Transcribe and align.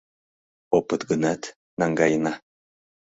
Опыт 0.77 1.01
гынат, 1.09 1.41
наҥгаена 1.79 2.33